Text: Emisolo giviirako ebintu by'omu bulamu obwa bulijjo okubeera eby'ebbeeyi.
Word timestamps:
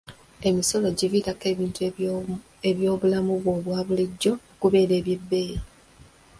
Emisolo 0.47 0.87
giviirako 0.97 1.45
ebintu 1.53 1.79
by'omu 2.75 2.91
bulamu 2.99 3.31
obwa 3.55 3.79
bulijjo 3.87 4.33
okubeera 4.55 4.93
eby'ebbeeyi. 4.99 5.57